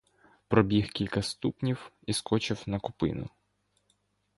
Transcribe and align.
Пробіг 0.47 0.89
кілька 0.91 1.21
ступнів 1.21 1.91
і 2.05 2.13
скочив 2.13 2.63
на 2.67 2.79
купину. 2.79 3.29